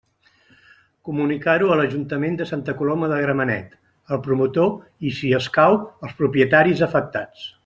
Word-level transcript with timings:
Comunicar-ho 1.09 1.67
a 1.73 1.77
l'Ajuntament 1.81 2.39
de 2.41 2.47
Santa 2.53 2.75
Coloma 2.81 3.11
de 3.13 3.21
Gramenet, 3.27 3.77
al 4.17 4.23
promotor 4.29 4.73
i, 5.09 5.15
si 5.21 5.35
escau, 5.43 5.81
als 6.09 6.21
propietaris 6.25 6.87
afectats. 6.89 7.51